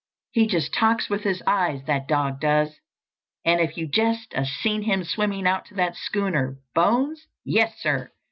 He 0.31 0.47
just 0.47 0.73
talks 0.73 1.11
with 1.11 1.21
his 1.21 1.43
eyes, 1.45 1.83
that 1.85 2.07
dog 2.07 2.39
does. 2.41 2.79
And 3.45 3.61
if 3.61 3.77
you'd 3.77 3.93
just 3.93 4.33
'a' 4.33 4.47
seen 4.47 4.81
him 4.81 5.03
swimming 5.03 5.45
out 5.45 5.65
to 5.65 5.75
that 5.75 5.95
schooner! 5.95 6.57
Bones? 6.73 7.27
Yes, 7.45 7.77
sir! 7.79 8.09